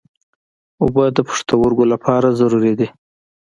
[0.83, 2.87] اوبه د پښتورګو لپاره ضروري دي.